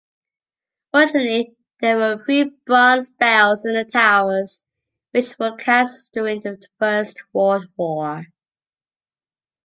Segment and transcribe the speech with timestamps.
[0.95, 4.63] Originally there were three bronze bells in the towers,
[5.11, 8.25] which were cast during the First World War.